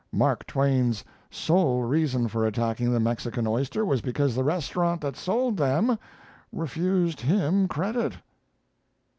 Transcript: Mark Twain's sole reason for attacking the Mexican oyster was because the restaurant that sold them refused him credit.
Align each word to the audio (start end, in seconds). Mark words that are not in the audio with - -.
Mark 0.11 0.47
Twain's 0.47 1.05
sole 1.29 1.83
reason 1.83 2.27
for 2.27 2.43
attacking 2.47 2.91
the 2.91 2.99
Mexican 2.99 3.45
oyster 3.45 3.85
was 3.85 4.01
because 4.01 4.33
the 4.33 4.43
restaurant 4.43 4.99
that 5.01 5.15
sold 5.15 5.57
them 5.57 5.95
refused 6.51 7.21
him 7.21 7.67
credit. 7.67 8.15